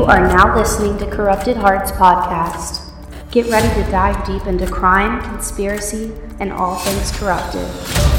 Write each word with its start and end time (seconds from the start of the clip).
You 0.00 0.06
are 0.06 0.26
now 0.26 0.56
listening 0.56 0.96
to 0.96 1.06
Corrupted 1.06 1.58
Hearts 1.58 1.92
Podcast. 1.92 2.90
Get 3.30 3.48
ready 3.50 3.68
to 3.68 3.90
dive 3.90 4.26
deep 4.26 4.46
into 4.46 4.66
crime, 4.66 5.20
conspiracy, 5.20 6.10
and 6.40 6.50
all 6.50 6.76
things 6.76 7.12
corrupted. 7.18 8.09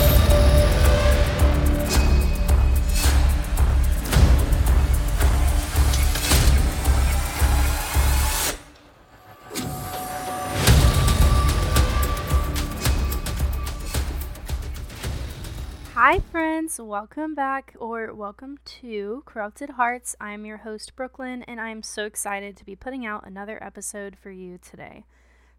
Hi, 16.04 16.18
friends. 16.18 16.80
Welcome 16.80 17.36
back 17.36 17.76
or 17.78 18.12
welcome 18.12 18.58
to 18.82 19.22
Corrupted 19.28 19.70
Hearts. 19.70 20.16
I'm 20.20 20.48
your 20.48 20.58
host, 20.58 20.96
Brooklyn, 20.96 21.44
and 21.44 21.62
I'm 21.62 21.84
so 21.84 22.06
excited 22.06 22.58
to 22.58 22.66
be 22.66 22.76
putting 22.76 23.06
out 23.06 23.28
another 23.28 23.64
episode 23.64 24.18
for 24.18 24.32
you 24.32 24.58
today. 24.58 25.06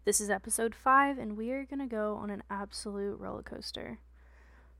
This 0.03 0.19
is 0.19 0.29
episode 0.29 0.75
5, 0.75 1.17
and 1.17 1.37
we 1.37 1.51
are 1.51 1.63
going 1.63 1.79
to 1.79 1.85
go 1.85 2.15
on 2.15 2.29
an 2.29 2.43
absolute 2.49 3.21
roller 3.21 3.41
coaster. 3.41 3.99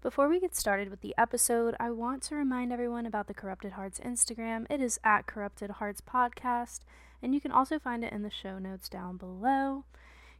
Before 0.01 0.27
we 0.27 0.41
get 0.41 0.53
started 0.53 0.89
with 0.89 0.99
the 0.99 1.15
episode, 1.17 1.77
I 1.79 1.91
want 1.91 2.23
to 2.23 2.35
remind 2.35 2.73
everyone 2.73 3.05
about 3.05 3.27
the 3.27 3.33
Corrupted 3.33 3.71
Hearts 3.71 4.01
Instagram. 4.01 4.69
It 4.69 4.81
is 4.81 4.99
at 5.01 5.27
Corrupted 5.27 5.69
Hearts 5.69 6.01
Podcast, 6.01 6.81
and 7.21 7.33
you 7.33 7.39
can 7.39 7.53
also 7.53 7.79
find 7.79 8.03
it 8.03 8.11
in 8.11 8.21
the 8.21 8.29
show 8.29 8.59
notes 8.59 8.89
down 8.89 9.15
below. 9.15 9.85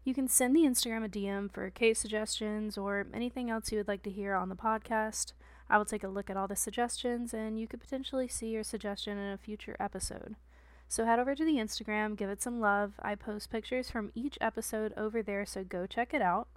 You 0.05 0.13
can 0.13 0.27
send 0.27 0.53
the 0.53 0.63
Instagram 0.63 1.05
a 1.05 1.09
DM 1.09 1.49
for 1.49 1.69
case 1.69 1.99
suggestions 1.99 2.77
or 2.77 3.07
anything 3.13 3.49
else 3.49 3.71
you 3.71 3.77
would 3.77 3.87
like 3.87 4.03
to 4.03 4.09
hear 4.09 4.35
on 4.35 4.49
the 4.49 4.55
podcast. 4.55 5.31
I 5.69 5.77
will 5.77 5.85
take 5.85 6.03
a 6.03 6.09
look 6.09 6.29
at 6.29 6.35
all 6.35 6.47
the 6.47 6.57
suggestions 6.57 7.33
and 7.33 7.57
you 7.57 7.67
could 7.67 7.79
potentially 7.79 8.27
see 8.27 8.47
your 8.47 8.63
suggestion 8.63 9.17
in 9.17 9.31
a 9.31 9.37
future 9.37 9.77
episode. 9.79 10.35
So 10.89 11.05
head 11.05 11.19
over 11.19 11.35
to 11.35 11.45
the 11.45 11.55
Instagram, 11.55 12.17
give 12.17 12.29
it 12.29 12.41
some 12.41 12.59
love. 12.59 12.93
I 13.01 13.15
post 13.15 13.49
pictures 13.49 13.89
from 13.89 14.11
each 14.13 14.37
episode 14.41 14.93
over 14.97 15.23
there, 15.23 15.45
so 15.45 15.63
go 15.63 15.87
check 15.87 16.13
it 16.13 16.21
out. 16.21 16.47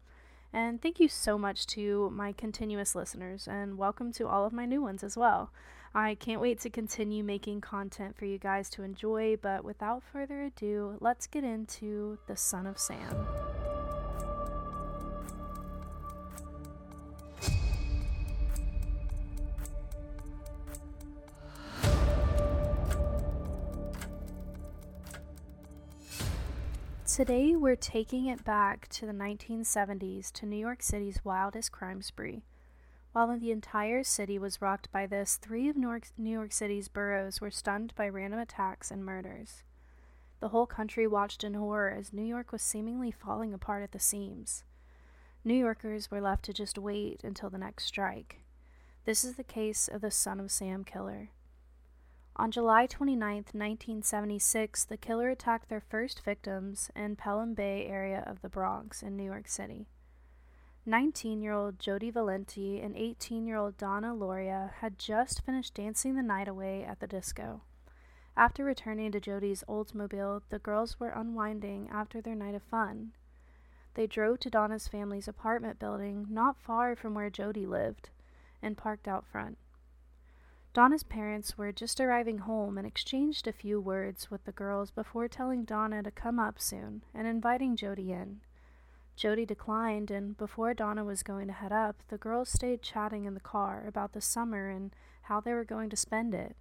And 0.56 0.80
thank 0.80 0.98
you 1.00 1.06
so 1.06 1.36
much 1.36 1.66
to 1.66 2.08
my 2.14 2.32
continuous 2.32 2.94
listeners, 2.94 3.46
and 3.46 3.76
welcome 3.76 4.10
to 4.12 4.26
all 4.26 4.46
of 4.46 4.54
my 4.54 4.64
new 4.64 4.80
ones 4.80 5.04
as 5.04 5.14
well. 5.14 5.50
I 5.94 6.14
can't 6.14 6.40
wait 6.40 6.60
to 6.60 6.70
continue 6.70 7.22
making 7.22 7.60
content 7.60 8.16
for 8.16 8.24
you 8.24 8.38
guys 8.38 8.70
to 8.70 8.82
enjoy, 8.82 9.36
but 9.36 9.64
without 9.64 10.02
further 10.02 10.40
ado, 10.40 10.96
let's 10.98 11.26
get 11.26 11.44
into 11.44 12.16
The 12.26 12.36
Son 12.36 12.66
of 12.66 12.78
Sam. 12.78 13.26
Today, 27.16 27.56
we're 27.56 27.76
taking 27.76 28.26
it 28.26 28.44
back 28.44 28.88
to 28.88 29.06
the 29.06 29.12
1970s 29.14 30.30
to 30.32 30.44
New 30.44 30.58
York 30.58 30.82
City's 30.82 31.24
wildest 31.24 31.72
crime 31.72 32.02
spree. 32.02 32.44
While 33.12 33.38
the 33.38 33.50
entire 33.50 34.04
city 34.04 34.38
was 34.38 34.60
rocked 34.60 34.92
by 34.92 35.06
this, 35.06 35.38
three 35.38 35.70
of 35.70 35.76
New 35.78 35.88
York, 35.88 36.08
New 36.18 36.28
York 36.28 36.52
City's 36.52 36.88
boroughs 36.88 37.40
were 37.40 37.50
stunned 37.50 37.94
by 37.96 38.06
random 38.10 38.38
attacks 38.38 38.90
and 38.90 39.02
murders. 39.02 39.62
The 40.40 40.48
whole 40.48 40.66
country 40.66 41.06
watched 41.06 41.42
in 41.42 41.54
horror 41.54 41.88
as 41.88 42.12
New 42.12 42.22
York 42.22 42.52
was 42.52 42.60
seemingly 42.60 43.12
falling 43.12 43.54
apart 43.54 43.82
at 43.82 43.92
the 43.92 43.98
seams. 43.98 44.64
New 45.42 45.54
Yorkers 45.54 46.10
were 46.10 46.20
left 46.20 46.44
to 46.44 46.52
just 46.52 46.76
wait 46.76 47.24
until 47.24 47.48
the 47.48 47.56
next 47.56 47.86
strike. 47.86 48.42
This 49.06 49.24
is 49.24 49.36
the 49.36 49.42
case 49.42 49.88
of 49.88 50.02
the 50.02 50.10
Son 50.10 50.38
of 50.38 50.50
Sam 50.50 50.84
killer. 50.84 51.30
On 52.38 52.50
July 52.50 52.84
29, 52.84 53.18
1976, 53.52 54.84
the 54.84 54.98
killer 54.98 55.30
attacked 55.30 55.70
their 55.70 55.80
first 55.80 56.22
victims 56.22 56.90
in 56.94 57.16
Pelham 57.16 57.54
Bay 57.54 57.86
area 57.86 58.22
of 58.26 58.42
the 58.42 58.50
Bronx 58.50 59.02
in 59.02 59.16
New 59.16 59.24
York 59.24 59.48
City. 59.48 59.88
19 60.84 61.40
year 61.40 61.54
old 61.54 61.78
Jody 61.78 62.10
Valenti 62.10 62.78
and 62.78 62.94
18 62.94 63.46
year 63.46 63.56
old 63.56 63.78
Donna 63.78 64.14
Lauria 64.14 64.74
had 64.80 64.98
just 64.98 65.46
finished 65.46 65.72
dancing 65.72 66.14
the 66.14 66.22
night 66.22 66.46
away 66.46 66.84
at 66.84 67.00
the 67.00 67.06
disco. 67.06 67.62
After 68.36 68.64
returning 68.64 69.12
to 69.12 69.20
Jody's 69.20 69.64
Oldsmobile, 69.66 70.42
the 70.50 70.58
girls 70.58 71.00
were 71.00 71.08
unwinding 71.08 71.88
after 71.90 72.20
their 72.20 72.34
night 72.34 72.54
of 72.54 72.62
fun. 72.62 73.12
They 73.94 74.06
drove 74.06 74.40
to 74.40 74.50
Donna's 74.50 74.88
family's 74.88 75.26
apartment 75.26 75.78
building 75.78 76.26
not 76.28 76.58
far 76.58 76.96
from 76.96 77.14
where 77.14 77.30
Jody 77.30 77.64
lived 77.64 78.10
and 78.60 78.76
parked 78.76 79.08
out 79.08 79.26
front. 79.26 79.56
Donna's 80.76 81.04
parents 81.04 81.56
were 81.56 81.72
just 81.72 82.02
arriving 82.02 82.36
home 82.36 82.76
and 82.76 82.86
exchanged 82.86 83.48
a 83.48 83.52
few 83.52 83.80
words 83.80 84.30
with 84.30 84.44
the 84.44 84.52
girls 84.52 84.90
before 84.90 85.26
telling 85.26 85.64
Donna 85.64 86.02
to 86.02 86.10
come 86.10 86.38
up 86.38 86.60
soon 86.60 87.02
and 87.14 87.26
inviting 87.26 87.76
Jody 87.76 88.12
in. 88.12 88.42
Jody 89.16 89.46
declined, 89.46 90.10
and 90.10 90.36
before 90.36 90.74
Donna 90.74 91.02
was 91.02 91.22
going 91.22 91.46
to 91.46 91.54
head 91.54 91.72
up, 91.72 92.02
the 92.08 92.18
girls 92.18 92.50
stayed 92.50 92.82
chatting 92.82 93.24
in 93.24 93.32
the 93.32 93.40
car 93.40 93.86
about 93.88 94.12
the 94.12 94.20
summer 94.20 94.68
and 94.68 94.94
how 95.22 95.40
they 95.40 95.54
were 95.54 95.64
going 95.64 95.88
to 95.88 95.96
spend 95.96 96.34
it. 96.34 96.56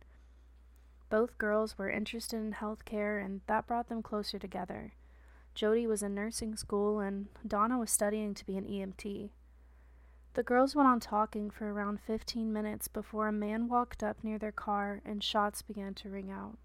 Both 1.09 1.37
girls 1.37 1.77
were 1.77 1.89
interested 1.89 2.37
in 2.37 2.53
healthcare, 2.53 3.21
and 3.21 3.41
that 3.47 3.67
brought 3.67 3.89
them 3.89 4.01
closer 4.01 4.39
together. 4.39 4.93
Jody 5.55 5.85
was 5.85 6.01
in 6.01 6.15
nursing 6.15 6.55
school, 6.55 7.01
and 7.01 7.27
Donna 7.45 7.77
was 7.77 7.91
studying 7.91 8.33
to 8.35 8.45
be 8.45 8.55
an 8.55 8.63
EMT. 8.63 9.31
The 10.35 10.43
girls 10.43 10.75
went 10.75 10.89
on 10.89 10.99
talking 10.99 11.49
for 11.49 11.71
around 11.71 12.01
15 12.01 12.51
minutes 12.51 12.89
before 12.89 13.29
a 13.29 13.31
man 13.31 13.69
walked 13.69 14.03
up 14.03 14.21
near 14.21 14.37
their 14.37 14.51
car 14.51 15.01
and 15.05 15.23
shots 15.23 15.61
began 15.61 15.93
to 15.93 16.09
ring 16.09 16.29
out. 16.29 16.57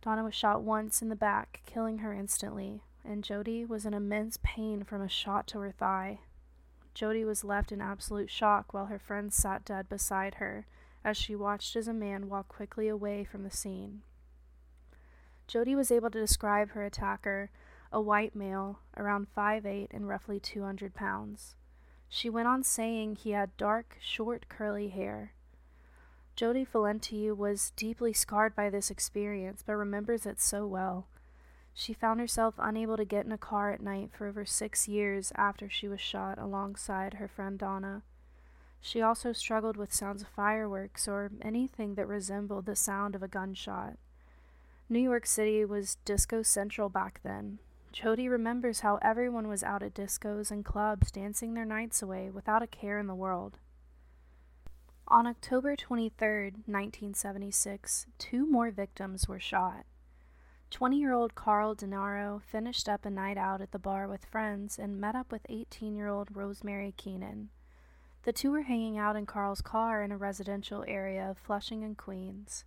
Donna 0.00 0.24
was 0.24 0.34
shot 0.34 0.62
once 0.62 1.02
in 1.02 1.10
the 1.10 1.16
back, 1.16 1.60
killing 1.66 1.98
her 1.98 2.14
instantly, 2.14 2.82
and 3.04 3.22
Jody 3.22 3.66
was 3.66 3.84
in 3.84 3.92
immense 3.92 4.38
pain 4.42 4.84
from 4.84 5.02
a 5.02 5.08
shot 5.08 5.46
to 5.48 5.58
her 5.58 5.70
thigh. 5.70 6.20
Jody 6.94 7.26
was 7.26 7.44
left 7.44 7.72
in 7.72 7.82
absolute 7.82 8.30
shock 8.30 8.72
while 8.72 8.86
her 8.86 8.98
friends 8.98 9.36
sat 9.36 9.66
dead 9.66 9.90
beside 9.90 10.36
her 10.36 10.66
as 11.04 11.18
she 11.18 11.36
watched 11.36 11.76
as 11.76 11.88
a 11.88 11.92
man 11.92 12.30
walked 12.30 12.48
quickly 12.48 12.88
away 12.88 13.22
from 13.22 13.42
the 13.42 13.50
scene. 13.50 14.00
Jody 15.46 15.74
was 15.74 15.90
able 15.90 16.08
to 16.08 16.18
describe 16.18 16.70
her 16.70 16.84
attacker, 16.84 17.50
a 17.92 18.00
white 18.00 18.34
male, 18.34 18.78
around 18.96 19.26
5'8 19.36 19.88
and 19.90 20.08
roughly 20.08 20.40
200 20.40 20.94
pounds. 20.94 21.54
She 22.08 22.30
went 22.30 22.48
on 22.48 22.62
saying 22.62 23.16
he 23.16 23.32
had 23.32 23.56
dark, 23.56 23.96
short, 24.00 24.46
curly 24.48 24.88
hair. 24.88 25.32
Jody 26.36 26.64
Valenti 26.64 27.30
was 27.30 27.72
deeply 27.76 28.12
scarred 28.12 28.54
by 28.54 28.70
this 28.70 28.90
experience, 28.90 29.62
but 29.66 29.74
remembers 29.74 30.24
it 30.24 30.40
so 30.40 30.66
well. 30.66 31.08
She 31.74 31.92
found 31.92 32.18
herself 32.18 32.54
unable 32.58 32.96
to 32.96 33.04
get 33.04 33.26
in 33.26 33.32
a 33.32 33.38
car 33.38 33.72
at 33.72 33.82
night 33.82 34.10
for 34.12 34.26
over 34.26 34.44
six 34.44 34.88
years 34.88 35.32
after 35.36 35.68
she 35.68 35.86
was 35.86 36.00
shot 36.00 36.38
alongside 36.38 37.14
her 37.14 37.28
friend 37.28 37.58
Donna. 37.58 38.02
She 38.80 39.02
also 39.02 39.32
struggled 39.32 39.76
with 39.76 39.92
sounds 39.92 40.22
of 40.22 40.28
fireworks 40.28 41.06
or 41.06 41.30
anything 41.42 41.94
that 41.94 42.06
resembled 42.06 42.66
the 42.66 42.76
sound 42.76 43.14
of 43.14 43.22
a 43.22 43.28
gunshot. 43.28 43.94
New 44.88 45.00
York 45.00 45.26
City 45.26 45.64
was 45.64 45.98
disco 46.04 46.42
central 46.42 46.88
back 46.88 47.20
then, 47.22 47.58
Jody 47.92 48.28
remembers 48.28 48.80
how 48.80 48.98
everyone 49.02 49.48
was 49.48 49.62
out 49.62 49.82
at 49.82 49.94
discos 49.94 50.50
and 50.50 50.64
clubs 50.64 51.10
dancing 51.10 51.54
their 51.54 51.64
nights 51.64 52.02
away 52.02 52.30
without 52.30 52.62
a 52.62 52.66
care 52.66 52.98
in 52.98 53.06
the 53.06 53.14
world. 53.14 53.58
On 55.08 55.26
October 55.26 55.74
23, 55.74 56.50
1976, 56.66 58.06
two 58.18 58.46
more 58.46 58.70
victims 58.70 59.26
were 59.26 59.40
shot. 59.40 59.84
20 60.70 60.98
year 60.98 61.14
old 61.14 61.34
Carl 61.34 61.74
Denaro 61.74 62.42
finished 62.42 62.90
up 62.90 63.06
a 63.06 63.10
night 63.10 63.38
out 63.38 63.62
at 63.62 63.72
the 63.72 63.78
bar 63.78 64.06
with 64.06 64.26
friends 64.26 64.78
and 64.78 65.00
met 65.00 65.14
up 65.14 65.32
with 65.32 65.46
18 65.48 65.96
year 65.96 66.08
old 66.08 66.28
Rosemary 66.36 66.92
Keenan. 66.96 67.48
The 68.24 68.34
two 68.34 68.50
were 68.50 68.62
hanging 68.62 68.98
out 68.98 69.16
in 69.16 69.24
Carl's 69.24 69.62
car 69.62 70.02
in 70.02 70.12
a 70.12 70.18
residential 70.18 70.84
area 70.86 71.30
of 71.30 71.38
Flushing 71.38 71.82
and 71.82 71.96
Queens. 71.96 72.66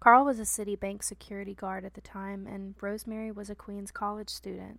Carl 0.00 0.24
was 0.24 0.38
a 0.38 0.44
Citibank 0.44 1.02
security 1.02 1.54
guard 1.54 1.84
at 1.84 1.94
the 1.94 2.00
time, 2.00 2.46
and 2.46 2.76
Rosemary 2.80 3.32
was 3.32 3.50
a 3.50 3.56
Queens 3.56 3.90
College 3.90 4.30
student. 4.30 4.78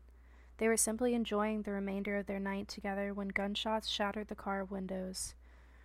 They 0.57 0.68
were 0.69 0.77
simply 0.77 1.13
enjoying 1.13 1.63
the 1.63 1.71
remainder 1.71 2.16
of 2.16 2.25
their 2.25 2.39
night 2.39 2.69
together 2.69 3.13
when 3.13 3.27
gunshots 3.27 3.89
shattered 3.89 4.30
the 4.30 4.36
car 4.36 4.63
windows. 4.63 5.36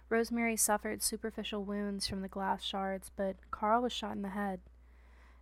Rosemary 0.09 0.57
suffered 0.57 1.03
superficial 1.03 1.65
wounds 1.65 2.07
from 2.07 2.23
the 2.23 2.29
glass 2.29 2.63
shards, 2.63 3.11
but 3.17 3.37
Carl 3.51 3.83
was 3.83 3.93
shot 3.93 4.15
in 4.15 4.23
the 4.23 4.29
head. 4.29 4.61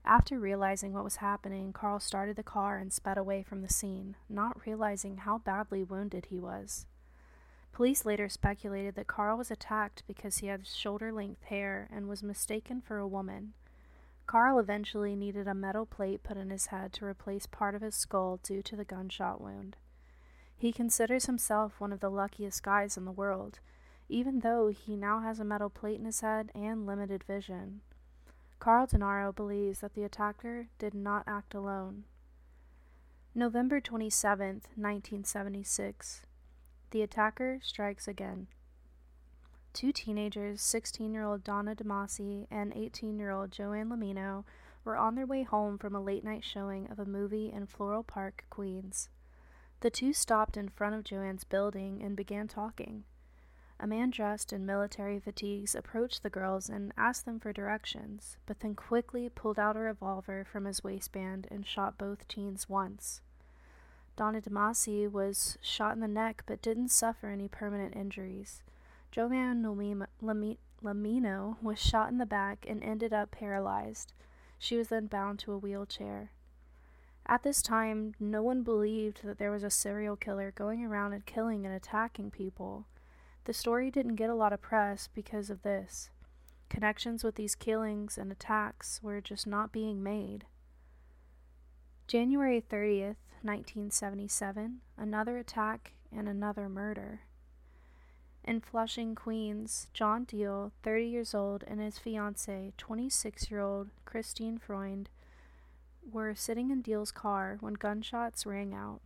After 0.07 0.39
realizing 0.39 0.95
what 0.95 1.05
was 1.05 1.17
happening, 1.17 1.75
Carl 1.75 2.01
started 2.01 2.37
the 2.37 2.43
car 2.43 2.79
and 2.79 2.93
sped 2.93 3.19
away 3.19 3.43
from 3.43 3.61
the 3.61 3.69
scene, 3.69 4.17
not 4.29 4.67
realizing 4.67 5.19
how 5.19 5.39
badly 5.39 5.85
wounded 5.85 6.27
he 6.31 6.41
was. 6.41 6.87
Police 7.73 8.07
later 8.07 8.29
speculated 8.29 8.95
that 8.95 9.07
Carl 9.07 9.37
was 9.37 9.51
attacked 9.51 10.03
because 10.07 10.39
he 10.39 10.47
had 10.47 10.67
shoulder 10.67 11.13
length 11.13 11.45
hair 11.45 11.89
and 11.93 12.09
was 12.09 12.23
mistaken 12.23 12.81
for 12.81 12.99
a 12.99 13.07
woman. 13.07 13.53
Carl 14.33 14.59
eventually 14.59 15.15
needed 15.15 15.47
a 15.47 15.53
metal 15.53 15.85
plate 15.85 16.23
put 16.23 16.39
in 16.39 16.49
his 16.49 16.69
head 16.69 16.91
to 16.95 17.05
replace 17.05 17.45
part 17.45 17.75
of 17.75 17.83
his 17.83 17.95
skull 17.95 18.41
due 18.43 18.63
to 18.63 18.75
the 18.75 18.83
gunshot 18.83 19.43
wound. 19.43 19.77
He 20.57 20.73
considers 20.73 21.27
himself 21.27 21.79
one 21.79 21.93
of 21.93 22.01
the 22.01 22.09
luckiest 22.09 22.63
guys 22.63 22.97
in 22.97 23.05
the 23.05 23.13
world, 23.13 23.59
even 24.09 24.41
though 24.41 24.69
he 24.69 24.97
now 24.97 25.21
has 25.21 25.39
a 25.39 25.45
metal 25.45 25.69
plate 25.69 25.99
in 25.99 26.07
his 26.07 26.23
head 26.23 26.51
and 26.55 26.87
limited 26.87 27.25
vision. 27.25 27.83
Carl 28.59 28.87
Denaro 28.87 29.37
believes 29.37 29.81
that 29.81 29.93
the 29.93 30.03
attacker 30.03 30.69
did 30.79 30.95
not 30.95 31.25
act 31.27 31.53
alone. 31.53 32.05
November 33.35 33.83
27, 33.83 34.63
1976. 34.77 36.23
The 36.91 37.03
attacker 37.03 37.59
strikes 37.63 38.09
again. 38.09 38.47
Two 39.73 39.91
teenagers, 39.91 40.61
16 40.61 41.15
year 41.15 41.25
old 41.25 41.43
Donna 41.43 41.75
DeMasi 41.75 42.47
and 42.51 42.75
18 42.75 43.19
year 43.19 43.31
old 43.31 43.51
Joanne 43.51 43.89
Lomino, 43.89 44.45
were 44.85 44.99
on 44.99 45.15
their 45.15 45.27
way 45.27 45.45
home 45.45 45.79
from 45.79 45.95
a 45.95 46.01
late 46.01 46.25
night 46.25 46.45
showing 46.45 46.89
of 46.89 46.99
a 46.99 47.07
movie 47.07 47.51
in 47.51 47.67
Floral 47.67 48.03
Park, 48.03 48.45
Queens. 48.51 49.09
The 49.81 49.91
two 49.91 50.13
stopped 50.13 50.59
in 50.59 50.69
front 50.69 50.95
of 50.95 51.05
Joanne's 51.05 51.45
building 51.45 52.03
and 52.03 52.15
began 52.15 52.49
talking. 52.49 53.05
A 53.81 53.87
man 53.87 54.11
dressed 54.11 54.53
in 54.53 54.67
military 54.67 55.19
fatigues 55.19 55.75
approached 55.75 56.23
the 56.23 56.31
girls 56.31 56.69
and 56.69 56.93
asked 56.97 57.25
them 57.25 57.41
for 57.41 57.53
directions, 57.53 58.37
but 58.47 58.61
then 58.61 58.75
quickly 58.75 59.29
pulled 59.29 59.59
out 59.59 59.77
a 59.77 59.81
revolver 59.81 60.45
from 60.45 60.67
his 60.67 60.85
waistband 60.85 61.49
and 61.51 61.67
shot 61.67 61.97
both 61.97 62.29
teens 62.29 62.69
once. 62.69 63.23
Donna 64.17 64.43
DeMasi 64.43 65.11
was 65.11 65.57
shot 65.63 65.95
in 65.95 66.01
the 66.01 66.07
neck 66.07 66.45
but 66.47 66.61
didn't 66.61 66.91
suffer 66.91 67.31
any 67.31 67.49
permanent 67.49 67.97
injuries. 67.97 68.63
Joanne 69.13 69.63
Lomino 70.83 71.63
was 71.63 71.79
shot 71.79 72.11
in 72.11 72.17
the 72.17 72.27
back 72.27 72.65
and 72.67 72.83
ended 72.83 73.13
up 73.13 73.31
paralyzed. 73.31 74.15
She 74.59 74.77
was 74.77 74.89
then 74.89 75.07
bound 75.07 75.39
to 75.41 75.53
a 75.53 75.59
wheelchair. 75.59 76.33
At 77.27 77.43
this 77.43 77.61
time, 77.61 78.15
no 78.19 78.43
one 78.43 78.63
believed 78.63 79.23
that 79.23 79.39
there 79.39 79.51
was 79.51 79.63
a 79.63 79.71
serial 79.71 80.17
killer 80.17 80.51
going 80.51 80.83
around 80.83 81.13
and 81.13 81.27
killing 81.27 81.67
and 81.67 81.75
attacking 81.75 82.31
people. 82.31 82.87
The 83.45 83.53
story 83.53 83.91
didn't 83.91 84.17
get 84.17 84.31
a 84.31 84.35
lot 84.35 84.55
of 84.55 84.63
press 84.63 85.09
because 85.13 85.51
of 85.51 85.63
this. 85.63 86.09
Connections 86.71 87.23
with 87.23 87.35
these 87.35 87.55
killings 87.55 88.17
and 88.17 88.33
attacks 88.33 89.03
were 89.03 89.21
just 89.21 89.47
not 89.47 89.73
being 89.73 90.03
made. 90.03 90.47
January 92.07 92.63
30th, 92.63 93.17
1977, 93.43 94.81
another 94.97 95.37
attack 95.37 95.93
and 96.11 96.29
another 96.29 96.69
murder. 96.69 97.21
In 98.45 98.61
Flushing, 98.61 99.15
Queens, 99.15 99.87
John 99.93 100.25
Diel, 100.25 100.73
30 100.83 101.05
years 101.05 101.35
old, 101.35 101.63
and 101.67 101.81
his 101.81 101.99
fiancee, 101.99 102.73
26 102.77 103.51
year 103.51 103.61
old 103.61 103.91
Christine 104.05 104.59
Freund, 104.59 105.09
were 106.11 106.35
sitting 106.35 106.71
in 106.71 106.83
Diel's 106.83 107.13
car 107.13 107.59
when 107.61 107.75
gunshots 107.75 108.45
rang 108.45 108.75
out. 108.75 109.01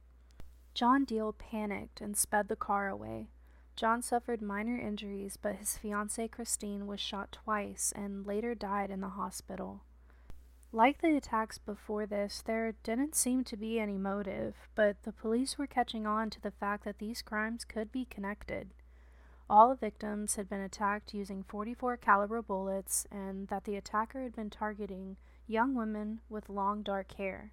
John 0.73 1.05
Diel 1.05 1.35
panicked 1.35 2.01
and 2.01 2.17
sped 2.17 2.49
the 2.49 2.57
car 2.57 2.89
away. 2.89 3.29
John 3.77 4.01
suffered 4.01 4.41
minor 4.41 4.79
injuries, 4.79 5.37
but 5.41 5.57
his 5.57 5.77
fiancee 5.77 6.29
Christine 6.29 6.87
was 6.87 6.99
shot 6.99 7.31
twice 7.31 7.93
and 7.95 8.27
later 8.27 8.55
died 8.55 8.91
in 8.91 9.03
the 9.03 9.11
hospital. 9.11 9.83
Like 10.73 11.03
the 11.03 11.15
attacks 11.15 11.59
before 11.59 12.07
this, 12.07 12.43
there 12.43 12.75
didn't 12.83 13.15
seem 13.15 13.45
to 13.45 13.57
be 13.57 13.79
any 13.79 13.99
motive, 13.99 14.55
but 14.75 15.03
the 15.03 15.13
police 15.13 15.59
were 15.59 15.67
catching 15.67 16.07
on 16.07 16.31
to 16.31 16.41
the 16.41 16.51
fact 16.51 16.85
that 16.85 16.99
these 16.99 17.21
crimes 17.21 17.65
could 17.65 17.93
be 17.93 18.07
connected. 18.07 18.71
All 19.49 19.69
the 19.69 19.77
victims 19.77 20.35
had 20.35 20.49
been 20.49 20.61
attacked 20.61 21.15
using 21.15 21.45
44 21.45 21.97
caliber 21.99 22.43
bullets 22.43 23.07
and 23.13 23.47
that 23.49 23.65
the 23.65 23.77
attacker 23.77 24.23
had 24.23 24.35
been 24.35 24.51
targeting 24.51 25.17
young 25.47 25.75
women 25.75 26.21
with 26.29 26.49
long 26.49 26.83
dark 26.83 27.13
hair. 27.15 27.53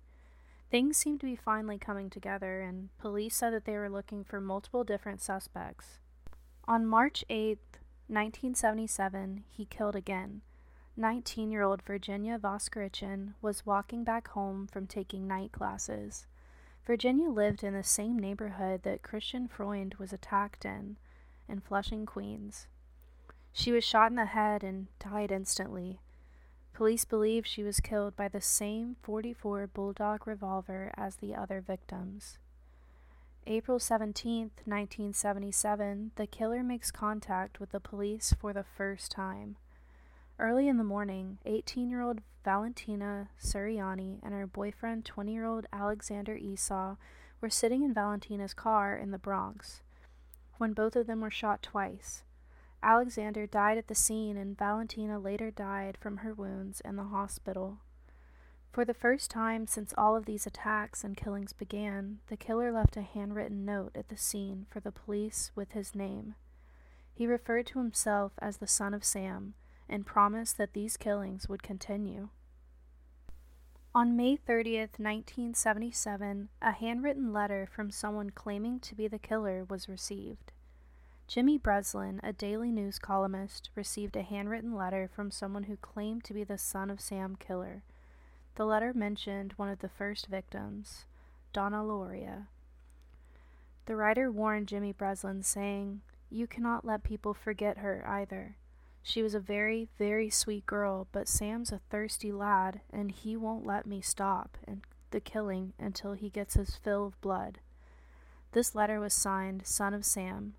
Things 0.71 0.97
seemed 0.97 1.19
to 1.19 1.27
be 1.27 1.35
finally 1.35 1.77
coming 1.77 2.09
together 2.09 2.61
and 2.61 2.89
police 2.97 3.35
said 3.35 3.53
that 3.53 3.65
they 3.65 3.77
were 3.77 3.89
looking 3.89 4.23
for 4.23 4.41
multiple 4.41 4.83
different 4.83 5.21
suspects. 5.21 5.99
On 6.67 6.83
March 6.83 7.23
8, 7.29 7.59
1977, 8.07 9.43
he 9.51 9.65
killed 9.65 9.95
again. 9.95 10.41
19 10.97 11.51
year 11.51 11.61
old 11.61 11.83
Virginia 11.83 12.39
Voskerichian 12.39 13.33
was 13.39 13.67
walking 13.67 14.03
back 14.03 14.29
home 14.29 14.65
from 14.65 14.87
taking 14.87 15.27
night 15.27 15.51
classes. 15.51 16.25
Virginia 16.85 17.29
lived 17.29 17.63
in 17.63 17.73
the 17.73 17.83
same 17.83 18.17
neighborhood 18.17 18.81
that 18.81 19.03
Christian 19.03 19.47
Freund 19.47 19.95
was 19.95 20.11
attacked 20.11 20.65
in, 20.65 20.97
in 21.47 21.59
Flushing, 21.59 22.05
Queens. 22.05 22.67
She 23.51 23.71
was 23.71 23.83
shot 23.83 24.09
in 24.09 24.15
the 24.15 24.25
head 24.25 24.63
and 24.63 24.87
died 24.99 25.31
instantly. 25.31 25.99
Police 26.73 27.05
believe 27.05 27.45
she 27.45 27.61
was 27.61 27.79
killed 27.79 28.15
by 28.15 28.27
the 28.27 28.41
same 28.41 28.95
44 29.03 29.67
Bulldog 29.67 30.25
revolver 30.25 30.91
as 30.97 31.17
the 31.17 31.35
other 31.35 31.61
victims. 31.61 32.39
April 33.45 33.77
17, 33.77 34.51
1977, 34.65 36.11
the 36.15 36.25
killer 36.25 36.63
makes 36.63 36.89
contact 36.89 37.59
with 37.59 37.71
the 37.71 37.79
police 37.79 38.33
for 38.39 38.53
the 38.53 38.63
first 38.63 39.11
time. 39.11 39.57
Early 40.39 40.67
in 40.67 40.77
the 40.77 40.83
morning, 40.83 41.37
18 41.45 41.89
year 41.89 42.01
old 42.01 42.21
Valentina 42.43 43.29
Suriani 43.39 44.19
and 44.23 44.33
her 44.33 44.47
boyfriend, 44.47 45.05
20 45.05 45.31
year 45.31 45.45
old 45.45 45.67
Alexander 45.71 46.35
Esau, 46.35 46.95
were 47.39 47.49
sitting 47.49 47.83
in 47.83 47.93
Valentina's 47.93 48.53
car 48.53 48.97
in 48.97 49.11
the 49.11 49.19
Bronx 49.19 49.81
when 50.63 50.71
both 50.71 50.95
of 50.95 51.07
them 51.07 51.19
were 51.19 51.29
shot 51.29 51.61
twice. 51.61 52.23
Alexander 52.81 53.45
died 53.45 53.77
at 53.77 53.89
the 53.89 53.93
scene, 53.93 54.37
and 54.37 54.57
Valentina 54.57 55.19
later 55.19 55.51
died 55.51 55.97
from 55.99 56.17
her 56.17 56.33
wounds 56.33 56.81
in 56.85 56.95
the 56.95 57.03
hospital. 57.03 57.79
For 58.71 58.85
the 58.85 58.93
first 58.93 59.29
time 59.29 59.67
since 59.67 59.93
all 59.97 60.15
of 60.15 60.23
these 60.23 60.47
attacks 60.47 61.03
and 61.03 61.17
killings 61.17 61.51
began, 61.51 62.19
the 62.27 62.37
killer 62.37 62.71
left 62.71 62.95
a 62.95 63.01
handwritten 63.01 63.65
note 63.65 63.91
at 63.93 64.07
the 64.07 64.15
scene 64.15 64.65
for 64.69 64.79
the 64.79 64.93
police 64.93 65.51
with 65.53 65.73
his 65.73 65.93
name. 65.93 66.35
He 67.13 67.27
referred 67.27 67.67
to 67.67 67.79
himself 67.79 68.31
as 68.39 68.59
the 68.59 68.65
son 68.65 68.93
of 68.93 69.03
Sam 69.03 69.55
and 69.89 70.05
promised 70.05 70.57
that 70.57 70.71
these 70.71 70.95
killings 70.95 71.49
would 71.49 71.61
continue. 71.61 72.29
On 73.93 74.15
May 74.15 74.37
30th, 74.37 74.97
1977, 74.97 76.47
a 76.61 76.71
handwritten 76.71 77.33
letter 77.33 77.67
from 77.69 77.91
someone 77.91 78.29
claiming 78.29 78.79
to 78.79 78.95
be 78.95 79.09
the 79.09 79.19
killer 79.19 79.65
was 79.65 79.89
received. 79.89 80.52
Jimmy 81.27 81.57
Breslin, 81.57 82.19
a 82.21 82.33
daily 82.33 82.71
news 82.71 82.99
columnist, 82.99 83.69
received 83.75 84.15
a 84.15 84.21
handwritten 84.21 84.75
letter 84.75 85.09
from 85.13 85.31
someone 85.31 85.63
who 85.63 85.77
claimed 85.77 86.23
to 86.25 86.33
be 86.33 86.43
the 86.43 86.57
son 86.57 86.89
of 86.89 87.01
Sam 87.01 87.35
killer. 87.35 87.83
The 88.55 88.65
letter 88.65 88.93
mentioned 88.93 89.53
one 89.55 89.69
of 89.69 89.79
the 89.79 89.89
first 89.89 90.27
victims, 90.27 91.05
Donna 91.53 91.77
Lauria. 91.77 92.47
The 93.85 93.95
writer 93.95 94.31
warned 94.31 94.67
Jimmy 94.67 94.91
Breslin, 94.91 95.43
saying, 95.43 96.01
You 96.29 96.45
cannot 96.45 96.85
let 96.85 97.03
people 97.03 97.33
forget 97.33 97.79
her 97.79 98.03
either. 98.07 98.57
She 99.01 99.21
was 99.21 99.33
a 99.33 99.39
very, 99.39 99.89
very 99.97 100.29
sweet 100.29 100.65
girl, 100.65 101.07
but 101.11 101.27
Sam's 101.27 101.71
a 101.71 101.81
thirsty 101.89 102.31
lad, 102.31 102.81
and 102.91 103.11
he 103.11 103.35
won't 103.35 103.65
let 103.65 103.85
me 103.85 104.01
stop 104.01 104.57
and 104.65 104.81
the 105.11 105.19
killing 105.19 105.73
until 105.77 106.13
he 106.13 106.29
gets 106.29 106.55
his 106.55 106.75
fill 106.75 107.07
of 107.07 107.21
blood. 107.21 107.59
This 108.51 108.75
letter 108.75 108.99
was 108.99 109.13
signed 109.13 109.65
Son 109.65 109.93
of 109.93 110.05
Sam. 110.05 110.53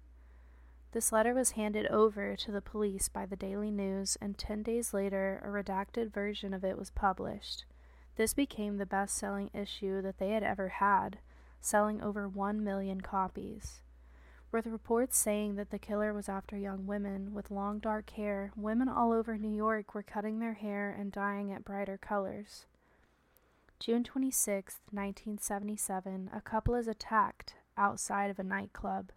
This 0.95 1.11
letter 1.11 1.35
was 1.35 1.51
handed 1.51 1.89
over 1.89 2.37
to 2.37 2.53
the 2.53 2.63
police 2.63 3.09
by 3.09 3.27
the 3.27 3.35
Daily 3.35 3.73
News, 3.73 4.17
and 4.21 4.39
ten 4.39 4.63
days 4.63 4.95
later, 4.95 5.43
a 5.45 5.49
redacted 5.49 6.13
version 6.13 6.55
of 6.55 6.63
it 6.65 6.79
was 6.79 6.93
published. 6.93 7.65
This 8.15 8.33
became 8.33 8.77
the 8.77 8.87
best 8.87 9.17
selling 9.17 9.51
issue 9.53 10.01
that 10.03 10.19
they 10.19 10.31
had 10.31 10.45
ever 10.45 10.69
had, 10.69 11.19
selling 11.61 12.01
over 12.01 12.29
one 12.29 12.63
million 12.63 13.01
copies. 13.01 13.81
With 14.53 14.69
reports 14.69 15.19
saying 15.19 15.57
that 15.57 15.71
the 15.71 15.81
killer 15.81 16.15
was 16.15 16.29
after 16.29 16.57
young 16.57 16.87
women 16.87 17.35
with 17.35 17.51
long 17.51 17.81
dark 17.81 18.11
hair, 18.11 18.53
women 18.55 18.89
all 18.89 19.11
over 19.11 19.37
New 19.37 19.53
York 19.53 19.97
were 19.97 20.05
cutting 20.05 20.39
their 20.39 20.55
hair 20.55 20.95
and 20.97 21.11
dyeing 21.11 21.49
it 21.49 21.65
brighter 21.65 21.99
colors. 21.99 22.67
June 23.81 24.05
26, 24.05 24.79
1977, 24.93 26.31
a 26.33 26.41
couple 26.41 26.77
is 26.77 26.87
attacked 26.87 27.55
outside 27.77 28.31
of 28.31 28.39
a 28.39 28.45
nightclub. 28.45 29.11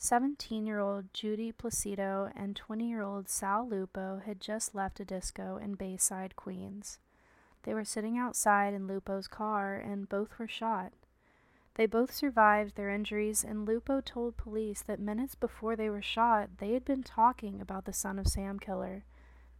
17 0.00 0.64
year 0.64 0.78
old 0.78 1.12
Judy 1.12 1.50
Placido 1.50 2.30
and 2.36 2.54
20 2.54 2.88
year 2.88 3.02
old 3.02 3.28
Sal 3.28 3.68
Lupo 3.68 4.22
had 4.24 4.40
just 4.40 4.72
left 4.72 5.00
a 5.00 5.04
disco 5.04 5.56
in 5.56 5.74
Bayside, 5.74 6.36
Queens. 6.36 7.00
They 7.64 7.74
were 7.74 7.84
sitting 7.84 8.16
outside 8.16 8.74
in 8.74 8.86
Lupo's 8.86 9.26
car 9.26 9.74
and 9.74 10.08
both 10.08 10.38
were 10.38 10.46
shot. 10.46 10.92
They 11.74 11.86
both 11.86 12.12
survived 12.12 12.76
their 12.76 12.90
injuries, 12.90 13.44
and 13.44 13.66
Lupo 13.66 14.00
told 14.00 14.36
police 14.36 14.82
that 14.82 15.00
minutes 15.00 15.34
before 15.34 15.74
they 15.76 15.90
were 15.90 16.02
shot, 16.02 16.58
they 16.58 16.72
had 16.72 16.84
been 16.84 17.02
talking 17.02 17.60
about 17.60 17.84
the 17.84 17.92
son 17.92 18.18
of 18.18 18.26
Sam 18.26 18.58
killer. 18.58 19.04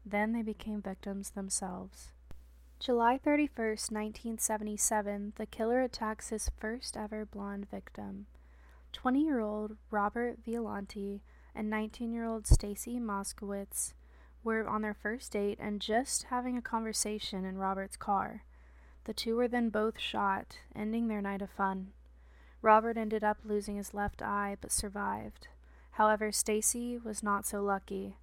Then 0.07 0.33
they 0.33 0.43
became 0.43 0.83
victims 0.83 1.31
themselves. 1.31 2.13
July 2.79 3.19
31, 3.19 3.67
1977, 3.67 5.33
the 5.37 5.47
killer 5.47 5.81
attacks 5.81 6.31
his 6.31 6.51
first 6.59 6.97
ever 6.97 7.25
blonde 7.25 7.69
victim. 7.71 8.27
20 8.93 9.23
year 9.23 9.41
old 9.41 9.77
Robert 9.91 10.39
Violante 10.45 11.23
and 11.55 11.69
19 11.71 12.13
year 12.13 12.25
old 12.25 12.47
Stacy 12.47 12.99
Moskowitz 12.99 13.93
were 14.45 14.67
on 14.69 14.83
their 14.83 14.95
first 14.95 15.33
date 15.33 15.59
and 15.61 15.81
just 15.81 16.25
having 16.25 16.57
a 16.57 16.63
conversation 16.63 17.45
in 17.45 17.59
Robert's 17.59 17.97
car. 17.97 18.45
The 19.05 19.13
two 19.13 19.37
were 19.37 19.49
then 19.49 19.71
both 19.71 19.99
shot, 19.99 20.59
ending 20.75 21.09
their 21.09 21.23
night 21.23 21.43
of 21.43 21.51
fun. 21.51 21.93
Robert 22.61 22.97
ended 22.97 23.23
up 23.23 23.39
losing 23.45 23.77
his 23.77 23.95
left 23.95 24.23
eye 24.23 24.57
but 24.61 24.73
survived. 24.73 25.49
However, 25.93 26.31
Stacy 26.31 26.99
was 26.99 27.23
not 27.23 27.47
so 27.47 27.63
lucky. 27.63 28.17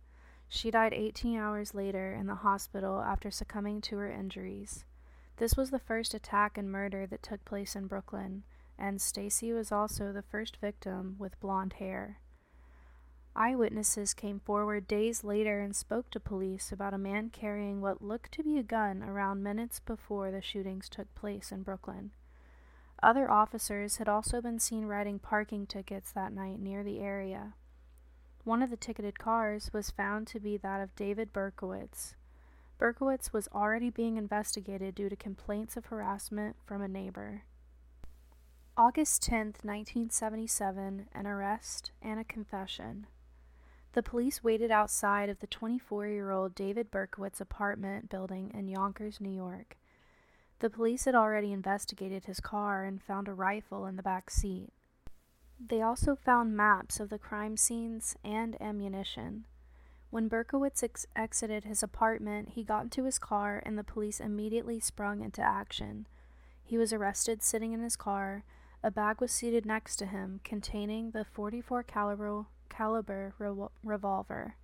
She 0.48 0.72
died 0.72 0.93
18 0.93 1.38
hours 1.38 1.74
later 1.74 2.13
in 2.13 2.27
the 2.27 2.36
hospital 2.36 3.01
after 3.01 3.31
succumbing 3.31 3.81
to 3.81 3.98
her 3.98 4.12
injuries. 4.12 4.86
This 5.38 5.57
was 5.57 5.72
the 5.72 5.79
first 5.79 6.13
attack 6.13 6.57
and 6.57 6.72
murder 6.72 7.05
that 7.07 7.24
took 7.24 7.43
place 7.43 7.75
in 7.75 7.88
Brooklyn, 7.88 8.43
and 8.77 9.01
Stacy 9.01 9.51
was 9.53 9.72
also 9.72 10.12
the 10.12 10.22
first 10.22 10.58
victim 10.58 11.15
with 11.17 11.39
blonde 11.39 11.74
hair. 11.74 12.20
Eyewitnesses 13.36 14.13
came 14.13 14.39
forward 14.39 14.88
days 14.88 15.24
later 15.24 15.60
and 15.60 15.75
spoke 15.75 16.10
to 16.12 16.20
police 16.22 16.72
about 16.72 16.94
a 16.94 16.98
man 16.98 17.29
carrying 17.29 17.82
what 17.82 18.01
looked 18.01 18.32
to 18.34 18.44
be 18.44 18.58
a 18.58 18.63
gun 18.63 19.03
around 19.03 19.44
minutes 19.44 19.82
before 19.82 20.32
the 20.32 20.41
shootings 20.41 20.88
took 20.88 21.13
place 21.15 21.51
in 21.51 21.63
Brooklyn. 21.63 22.12
Other 23.03 23.29
officers 23.29 23.98
had 23.98 24.08
also 24.08 24.41
been 24.41 24.60
seen 24.60 24.86
writing 24.86 25.20
parking 25.20 25.67
tickets 25.67 26.13
that 26.13 26.32
night 26.32 26.60
near 26.60 26.82
the 26.82 27.00
area. 27.00 27.53
One 28.46 28.62
of 28.62 28.70
the 28.70 28.77
ticketed 28.77 29.20
cars 29.20 29.70
was 29.74 29.91
found 29.91 30.27
to 30.27 30.39
be 30.39 30.55
that 30.58 30.79
of 30.79 30.96
David 30.96 31.34
Berkowitz. 31.34 32.15
Berkowitz 32.79 33.34
was 33.34 33.50
already 33.53 33.89
being 33.89 34.17
investigated 34.17 34.96
due 34.96 35.10
to 35.10 35.15
complaints 35.15 35.75
of 35.75 35.88
harassment 35.88 36.55
from 36.65 36.82
a 36.82 36.88
neighbor. 36.88 37.44
August 38.77 39.22
10, 39.22 39.53
1977, 39.63 41.08
an 41.13 41.25
arrest 41.25 41.91
and 42.01 42.20
a 42.20 42.25
confession. 42.25 43.08
The 43.94 44.03
police 44.03 44.44
waited 44.44 44.70
outside 44.70 45.29
of 45.29 45.39
the 45.39 45.48
24 45.48 46.08
year 46.08 46.32
old 46.32 46.53
David 46.53 46.91
Berkowitz 46.91 47.39
apartment 47.39 48.10
building 48.10 48.51
in 48.53 48.67
Yonkers, 48.67 49.22
New 49.22 49.32
York. 49.32 49.77
The 50.60 50.70
police 50.70 51.05
had 51.05 51.15
already 51.15 51.53
investigated 51.53 52.25
his 52.25 52.41
car 52.41 52.84
and 52.84 53.01
found 53.01 53.29
a 53.29 53.34
rifle 53.34 53.86
in 53.86 53.96
the 53.96 54.03
back 54.03 54.29
seat. 54.29 54.74
They 55.58 55.82
also 55.82 56.13
found 56.13 56.58
maps 56.58 57.00
of 57.00 57.10
the 57.10 57.17
crime 57.17 57.55
scenes 57.55 58.17
and 58.25 58.62
ammunition. 58.62 59.46
When 60.10 60.27
Berkowitz 60.27 60.84
ex- 60.84 61.08
exited 61.15 61.63
his 61.63 61.82
apartment, 61.82 62.50
he 62.50 62.65
got 62.65 62.84
into 62.84 63.05
his 63.05 63.20
car 63.20 63.63
and 63.65 63.77
the 63.77 63.86
police 63.86 64.20
immediately 64.20 64.82
sprung 64.82 65.22
into 65.22 65.41
action. 65.41 66.08
He 66.62 66.77
was 66.77 66.91
arrested 66.91 67.41
sitting 67.41 67.72
in 67.72 67.82
his 67.82 67.96
car. 67.96 68.44
A 68.86 68.92
bag 68.92 69.20
was 69.20 69.32
seated 69.32 69.65
next 69.65 69.96
to 69.96 70.06
him 70.06 70.42
containing 70.44 71.10
the 71.10 71.25
44 71.25 71.82
caliber 71.82 72.46
caliber 72.70 73.34
re- 73.39 73.68
revolver. 73.84 74.58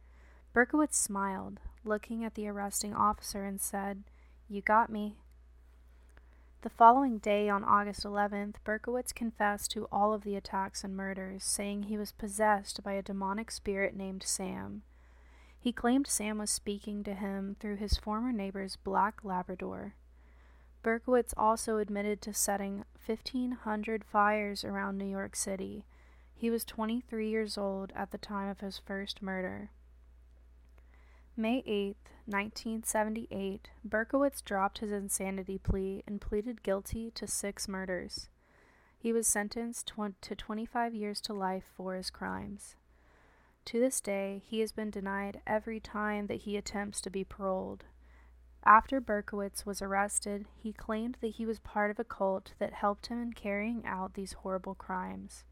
Berkowitz 0.54 0.96
smiled, 0.96 1.60
looking 1.84 2.24
at 2.24 2.36
the 2.36 2.48
arresting 2.48 2.94
officer, 2.94 3.46
and 3.46 3.60
said, 3.60 4.04
You 4.48 4.62
got 4.62 4.92
me. 4.92 5.16
The 6.62 6.70
following 6.70 7.18
day, 7.18 7.50
on 7.50 7.64
August 7.64 8.04
11th, 8.04 8.58
Berkowitz 8.64 9.12
confessed 9.12 9.72
to 9.72 9.88
all 9.92 10.14
of 10.14 10.24
the 10.24 10.36
attacks 10.36 10.84
and 10.84 10.96
murders, 10.96 11.44
saying 11.44 11.84
he 11.84 11.98
was 11.98 12.12
possessed 12.12 12.84
by 12.84 12.94
a 12.94 13.02
demonic 13.02 13.50
spirit 13.50 13.96
named 13.96 14.22
Sam. 14.22 14.84
He 15.60 15.72
claimed 15.72 16.06
Sam 16.06 16.38
was 16.38 16.52
speaking 16.52 17.04
to 17.06 17.16
him 17.16 17.56
through 17.60 17.78
his 17.78 17.98
former 17.98 18.32
neighbor's 18.32 18.76
black 18.76 19.22
Labrador. 19.24 19.96
Berkowitz 20.84 21.34
also 21.38 21.78
admitted 21.78 22.22
to 22.22 22.34
setting 22.34 22.84
1,500 23.06 24.04
fires 24.04 24.64
around 24.64 24.98
New 24.98 25.06
York 25.06 25.36
City, 25.36 25.86
he 26.34 26.50
was 26.50 26.66
23 26.66 27.30
years 27.30 27.58
old 27.58 27.94
at 27.96 28.10
the 28.12 28.18
time 28.18 28.50
of 28.50 28.62
his 28.62 28.80
first 28.80 29.22
murder. 29.22 29.70
May 31.38 31.64
8, 31.68 31.98
1978, 32.26 33.70
Berkowitz 33.88 34.42
dropped 34.44 34.80
his 34.80 34.92
insanity 34.92 35.58
plea 35.58 36.04
and 36.08 36.20
pleaded 36.20 36.64
guilty 36.64 37.12
to 37.12 37.28
six 37.28 37.68
murders. 37.68 38.28
He 38.98 39.14
was 39.14 39.28
sentenced 39.28 39.94
to 40.22 40.36
25 40.36 40.96
years 40.96 41.22
to 41.22 41.34
life 41.34 41.66
for 41.76 41.96
his 41.96 42.10
crimes. 42.10 42.76
To 43.66 43.80
this 43.80 44.02
day, 44.02 44.42
he 44.46 44.60
has 44.62 44.72
been 44.72 44.90
denied 44.90 45.42
every 45.46 45.80
time 45.80 46.28
that 46.28 46.42
he 46.42 46.58
attempts 46.58 47.02
to 47.02 47.10
be 47.10 47.24
paroled. 47.24 47.86
After 48.64 49.02
Berkowitz 49.02 49.66
was 49.66 49.82
arrested, 49.82 50.46
he 50.56 50.72
claimed 50.72 51.18
that 51.22 51.36
he 51.36 51.46
was 51.46 51.60
part 51.60 51.90
of 51.90 52.00
a 52.00 52.04
cult 52.04 52.54
that 52.60 52.74
helped 52.74 53.08
him 53.08 53.20
in 53.20 53.34
carrying 53.34 53.86
out 53.86 54.14
these 54.14 54.34
horrible 54.34 54.76
crimes. 54.76 55.44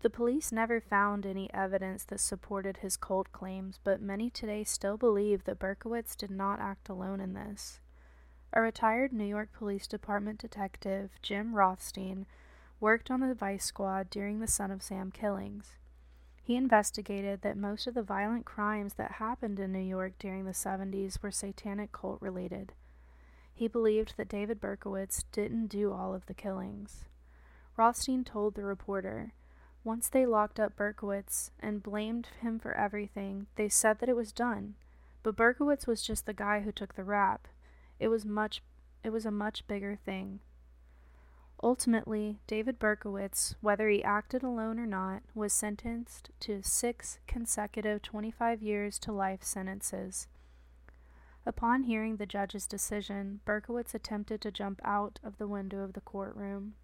The 0.00 0.10
police 0.10 0.52
never 0.52 0.80
found 0.80 1.24
any 1.24 1.52
evidence 1.52 2.04
that 2.04 2.20
supported 2.20 2.78
his 2.78 2.96
cult 2.96 3.32
claims, 3.32 3.80
but 3.82 4.02
many 4.02 4.30
today 4.30 4.62
still 4.62 4.96
believe 4.96 5.44
that 5.44 5.58
Berkowitz 5.58 6.14
did 6.14 6.30
not 6.30 6.60
act 6.60 6.88
alone 6.88 7.20
in 7.20 7.32
this. 7.32 7.80
A 8.52 8.60
retired 8.60 9.12
New 9.12 9.24
York 9.24 9.48
Police 9.52 9.88
Department 9.88 10.38
detective, 10.38 11.10
Jim 11.22 11.56
Rothstein, 11.56 12.26
worked 12.78 13.10
on 13.10 13.20
the 13.20 13.34
Vice 13.34 13.64
Squad 13.64 14.10
during 14.10 14.38
the 14.38 14.46
Son 14.46 14.70
of 14.70 14.82
Sam 14.82 15.10
killings. 15.10 15.72
He 16.44 16.56
investigated 16.56 17.40
that 17.40 17.56
most 17.56 17.86
of 17.86 17.94
the 17.94 18.02
violent 18.02 18.44
crimes 18.44 18.94
that 18.94 19.12
happened 19.12 19.58
in 19.58 19.72
New 19.72 19.78
York 19.78 20.12
during 20.18 20.44
the 20.44 20.52
70s 20.52 21.22
were 21.22 21.30
satanic 21.30 21.90
cult 21.90 22.20
related. 22.20 22.74
He 23.54 23.66
believed 23.66 24.18
that 24.18 24.28
David 24.28 24.60
Berkowitz 24.60 25.24
didn't 25.32 25.68
do 25.68 25.90
all 25.90 26.12
of 26.14 26.26
the 26.26 26.34
killings. 26.34 27.06
Rothstein 27.78 28.24
told 28.24 28.54
the 28.54 28.64
reporter, 28.64 29.32
once 29.84 30.10
they 30.10 30.26
locked 30.26 30.60
up 30.60 30.76
Berkowitz 30.76 31.50
and 31.60 31.82
blamed 31.82 32.28
him 32.42 32.58
for 32.58 32.74
everything, 32.74 33.46
they 33.56 33.70
said 33.70 33.98
that 34.00 34.10
it 34.10 34.16
was 34.16 34.30
done. 34.30 34.74
But 35.22 35.36
Berkowitz 35.36 35.86
was 35.86 36.02
just 36.02 36.26
the 36.26 36.34
guy 36.34 36.60
who 36.60 36.72
took 36.72 36.94
the 36.94 37.04
rap. 37.04 37.48
It 37.98 38.08
was 38.08 38.26
much 38.26 38.62
it 39.02 39.10
was 39.10 39.24
a 39.24 39.30
much 39.30 39.66
bigger 39.66 39.98
thing. 40.04 40.40
Ultimately, 41.62 42.40
David 42.46 42.78
Berkowitz, 42.78 43.54
whether 43.60 43.88
he 43.88 44.04
acted 44.04 44.42
alone 44.42 44.78
or 44.78 44.86
not, 44.86 45.22
was 45.34 45.52
sentenced 45.52 46.30
to 46.40 46.62
six 46.62 47.18
consecutive 47.26 48.02
25 48.02 48.62
years 48.62 48.98
to 48.98 49.12
life 49.12 49.42
sentences. 49.42 50.28
Upon 51.46 51.84
hearing 51.84 52.16
the 52.16 52.26
judge's 52.26 52.66
decision, 52.66 53.40
Berkowitz 53.44 53.94
attempted 53.94 54.40
to 54.42 54.50
jump 54.50 54.80
out 54.84 55.20
of 55.22 55.38
the 55.38 55.48
window 55.48 55.82
of 55.82 55.92
the 55.92 56.00
courtroom. 56.00 56.74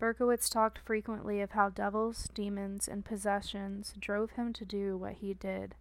Berkowitz 0.00 0.48
talked 0.48 0.78
frequently 0.78 1.40
of 1.40 1.52
how 1.52 1.68
devils, 1.68 2.28
demons, 2.34 2.88
and 2.88 3.04
possessions 3.04 3.94
drove 4.00 4.32
him 4.32 4.52
to 4.52 4.64
do 4.64 4.96
what 4.96 5.14
he 5.14 5.32
did. 5.32 5.76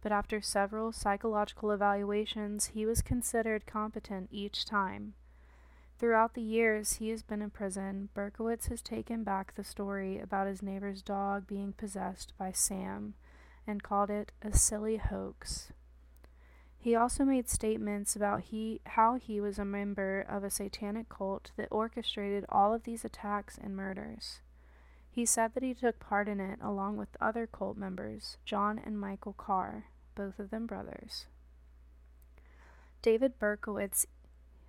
But 0.00 0.10
after 0.10 0.40
several 0.40 0.90
psychological 0.90 1.70
evaluations, 1.70 2.66
he 2.74 2.84
was 2.84 3.02
considered 3.02 3.66
competent 3.66 4.30
each 4.32 4.64
time. 4.64 5.14
Throughout 6.02 6.34
the 6.34 6.42
years 6.42 6.94
he 6.94 7.10
has 7.10 7.22
been 7.22 7.40
in 7.40 7.50
prison, 7.50 8.08
Berkowitz 8.12 8.66
has 8.66 8.82
taken 8.82 9.22
back 9.22 9.54
the 9.54 9.62
story 9.62 10.18
about 10.18 10.48
his 10.48 10.60
neighbor's 10.60 11.00
dog 11.00 11.46
being 11.46 11.74
possessed 11.74 12.32
by 12.36 12.50
Sam 12.50 13.14
and 13.68 13.84
called 13.84 14.10
it 14.10 14.32
a 14.42 14.52
silly 14.52 14.96
hoax. 14.96 15.70
He 16.76 16.96
also 16.96 17.24
made 17.24 17.48
statements 17.48 18.16
about 18.16 18.40
he, 18.40 18.80
how 18.84 19.14
he 19.14 19.40
was 19.40 19.60
a 19.60 19.64
member 19.64 20.26
of 20.28 20.42
a 20.42 20.50
satanic 20.50 21.08
cult 21.08 21.52
that 21.56 21.68
orchestrated 21.70 22.46
all 22.48 22.74
of 22.74 22.82
these 22.82 23.04
attacks 23.04 23.56
and 23.56 23.76
murders. 23.76 24.40
He 25.08 25.24
said 25.24 25.54
that 25.54 25.62
he 25.62 25.72
took 25.72 26.00
part 26.00 26.26
in 26.26 26.40
it 26.40 26.58
along 26.60 26.96
with 26.96 27.16
other 27.20 27.46
cult 27.46 27.76
members, 27.76 28.38
John 28.44 28.80
and 28.84 28.98
Michael 28.98 29.34
Carr, 29.34 29.84
both 30.16 30.40
of 30.40 30.50
them 30.50 30.66
brothers. 30.66 31.26
David 33.02 33.38
Berkowitz 33.38 34.06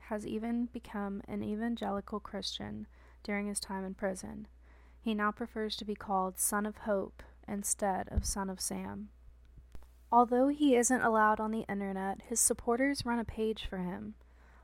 has 0.09 0.25
even 0.25 0.67
become 0.67 1.21
an 1.27 1.43
evangelical 1.43 2.19
Christian 2.19 2.87
during 3.23 3.47
his 3.47 3.59
time 3.59 3.85
in 3.85 3.93
prison. 3.93 4.47
He 4.99 5.13
now 5.13 5.31
prefers 5.31 5.75
to 5.77 5.85
be 5.85 5.95
called 5.95 6.39
Son 6.39 6.65
of 6.65 6.77
Hope 6.77 7.23
instead 7.47 8.07
of 8.09 8.25
Son 8.25 8.49
of 8.49 8.61
Sam. 8.61 9.09
Although 10.11 10.49
he 10.49 10.75
isn't 10.75 11.01
allowed 11.01 11.39
on 11.39 11.51
the 11.51 11.65
internet, 11.67 12.21
his 12.27 12.39
supporters 12.39 13.05
run 13.05 13.19
a 13.19 13.25
page 13.25 13.65
for 13.65 13.79
him. 13.79 14.13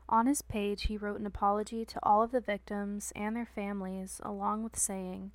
On 0.08 0.26
his 0.26 0.42
page, 0.42 0.84
he 0.84 0.96
wrote 0.96 1.20
an 1.20 1.26
apology 1.26 1.84
to 1.84 2.00
all 2.02 2.22
of 2.22 2.32
the 2.32 2.40
victims 2.40 3.12
and 3.14 3.34
their 3.34 3.46
families, 3.46 4.20
along 4.24 4.62
with 4.62 4.78
saying, 4.78 5.32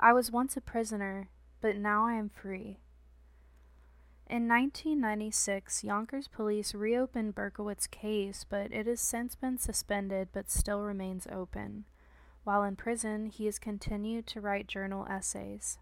I 0.00 0.12
was 0.12 0.30
once 0.30 0.56
a 0.56 0.60
prisoner, 0.60 1.28
but 1.60 1.76
now 1.76 2.06
I 2.06 2.14
am 2.14 2.28
free. 2.28 2.78
In 4.26 4.48
1996, 4.48 5.84
Yonkers 5.84 6.28
police 6.28 6.74
reopened 6.74 7.34
Berkowitz's 7.34 7.86
case, 7.86 8.46
but 8.48 8.72
it 8.72 8.86
has 8.86 9.00
since 9.00 9.34
been 9.34 9.58
suspended 9.58 10.28
but 10.32 10.50
still 10.50 10.82
remains 10.82 11.26
open. 11.30 11.84
While 12.42 12.62
in 12.62 12.76
prison, 12.76 13.26
he 13.26 13.44
has 13.46 13.58
continued 13.58 14.26
to 14.28 14.40
write 14.40 14.66
journal 14.66 15.06
essays. 15.08 15.78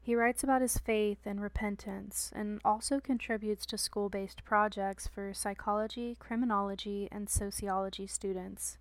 He 0.00 0.14
writes 0.14 0.42
about 0.42 0.62
his 0.62 0.78
faith 0.78 1.18
and 1.26 1.40
repentance 1.40 2.32
and 2.34 2.60
also 2.64 3.00
contributes 3.00 3.66
to 3.66 3.78
school 3.78 4.08
based 4.08 4.44
projects 4.44 5.06
for 5.06 5.34
psychology, 5.34 6.16
criminology, 6.18 7.08
and 7.10 7.28
sociology 7.28 8.06
students. 8.06 8.78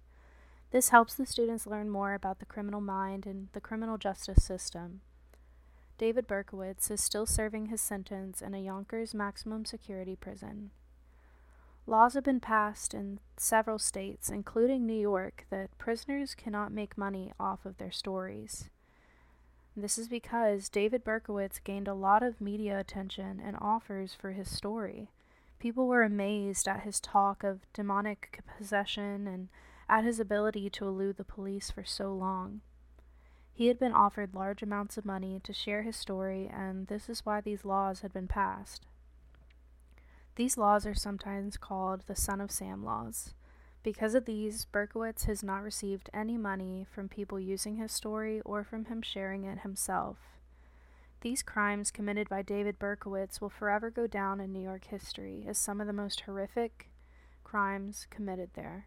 This 0.71 0.89
helps 0.89 1.15
the 1.15 1.25
students 1.25 1.67
learn 1.67 1.89
more 1.89 2.13
about 2.13 2.39
the 2.39 2.45
criminal 2.45 2.81
mind 2.81 3.25
and 3.25 3.47
the 3.53 3.61
criminal 3.61 3.97
justice 3.97 4.43
system. 4.43 5.01
David 5.97 6.27
Berkowitz 6.27 6.91
is 6.91 7.01
still 7.01 7.25
serving 7.25 7.67
his 7.67 7.81
sentence 7.81 8.41
in 8.41 8.53
a 8.53 8.59
Yonkers 8.59 9.15
maximum 9.15 9.65
security 9.65 10.15
prison. 10.15 10.69
Laws 11.87 12.13
have 12.13 12.23
been 12.23 12.39
passed 12.39 12.93
in 12.93 13.19
several 13.37 13.79
states, 13.79 14.29
including 14.29 14.85
New 14.85 14.99
York, 14.99 15.45
that 15.49 15.75
prisoners 15.79 16.35
cannot 16.35 16.71
make 16.71 16.97
money 16.97 17.31
off 17.39 17.65
of 17.65 17.77
their 17.77 17.91
stories. 17.91 18.69
This 19.75 19.97
is 19.97 20.07
because 20.07 20.69
David 20.69 21.03
Berkowitz 21.03 21.63
gained 21.63 21.87
a 21.87 21.93
lot 21.93 22.21
of 22.21 22.41
media 22.41 22.79
attention 22.79 23.41
and 23.43 23.55
offers 23.59 24.13
for 24.13 24.31
his 24.31 24.49
story. 24.53 25.09
People 25.59 25.87
were 25.87 26.03
amazed 26.03 26.67
at 26.67 26.81
his 26.81 26.99
talk 26.99 27.43
of 27.43 27.61
demonic 27.73 28.41
possession 28.57 29.25
and 29.25 29.49
at 29.89 30.03
his 30.03 30.19
ability 30.19 30.69
to 30.71 30.87
elude 30.87 31.17
the 31.17 31.23
police 31.23 31.71
for 31.71 31.83
so 31.83 32.13
long. 32.13 32.61
He 33.57 33.69
had 33.69 33.79
been 33.79 33.91
offered 33.91 34.35
large 34.35 34.61
amounts 34.61 34.99
of 34.99 35.05
money 35.05 35.41
to 35.43 35.51
share 35.51 35.81
his 35.81 35.95
story, 35.95 36.47
and 36.47 36.85
this 36.85 37.09
is 37.09 37.25
why 37.25 37.41
these 37.41 37.65
laws 37.65 38.01
had 38.01 38.13
been 38.13 38.27
passed. 38.27 38.85
These 40.35 40.59
laws 40.59 40.85
are 40.85 40.93
sometimes 40.93 41.57
called 41.57 42.01
the 42.01 42.15
Son 42.15 42.39
of 42.39 42.51
Sam 42.51 42.85
laws. 42.85 43.33
Because 43.81 44.13
of 44.13 44.25
these, 44.25 44.65
Berkowitz 44.65 45.23
has 45.25 45.41
not 45.41 45.63
received 45.63 46.11
any 46.13 46.37
money 46.37 46.85
from 46.93 47.09
people 47.09 47.39
using 47.39 47.77
his 47.77 47.91
story 47.91 48.41
or 48.41 48.63
from 48.63 48.85
him 48.85 49.01
sharing 49.01 49.43
it 49.43 49.61
himself. 49.61 50.19
These 51.21 51.41
crimes 51.41 51.89
committed 51.89 52.29
by 52.29 52.43
David 52.43 52.77
Berkowitz 52.77 53.41
will 53.41 53.49
forever 53.49 53.89
go 53.89 54.05
down 54.05 54.39
in 54.39 54.53
New 54.53 54.61
York 54.61 54.85
history 54.85 55.45
as 55.47 55.57
some 55.57 55.81
of 55.81 55.87
the 55.87 55.93
most 55.93 56.21
horrific 56.21 56.91
crimes 57.43 58.05
committed 58.11 58.51
there. 58.53 58.85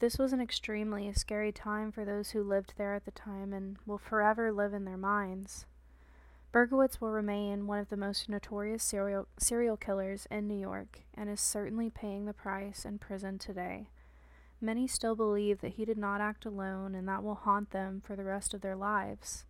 This 0.00 0.16
was 0.16 0.32
an 0.32 0.40
extremely 0.40 1.12
scary 1.12 1.50
time 1.50 1.90
for 1.90 2.04
those 2.04 2.30
who 2.30 2.42
lived 2.42 2.74
there 2.76 2.94
at 2.94 3.04
the 3.04 3.10
time 3.10 3.52
and 3.52 3.78
will 3.84 3.98
forever 3.98 4.52
live 4.52 4.72
in 4.72 4.84
their 4.84 4.96
minds. 4.96 5.66
Berkowitz 6.52 7.00
will 7.00 7.10
remain 7.10 7.66
one 7.66 7.80
of 7.80 7.88
the 7.88 7.96
most 7.96 8.28
notorious 8.28 8.82
serial, 8.82 9.26
serial 9.38 9.76
killers 9.76 10.26
in 10.30 10.46
New 10.46 10.58
York 10.58 11.00
and 11.14 11.28
is 11.28 11.40
certainly 11.40 11.90
paying 11.90 12.26
the 12.26 12.32
price 12.32 12.84
in 12.84 12.98
prison 12.98 13.38
today. 13.38 13.88
Many 14.60 14.86
still 14.86 15.16
believe 15.16 15.60
that 15.60 15.74
he 15.74 15.84
did 15.84 15.98
not 15.98 16.20
act 16.20 16.44
alone 16.46 16.94
and 16.94 17.08
that 17.08 17.22
will 17.22 17.34
haunt 17.34 17.70
them 17.70 18.00
for 18.04 18.14
the 18.14 18.24
rest 18.24 18.54
of 18.54 18.60
their 18.60 18.76
lives. 18.76 19.44